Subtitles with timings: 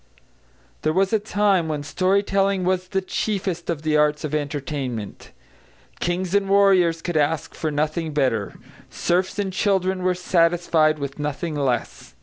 [0.81, 5.29] There was a time when story telling was the chiefest of the arts of entertainment;
[5.99, 8.55] kings and warriors could ask for nothing better;
[8.89, 12.15] serfs and children were satisfied with nothing less.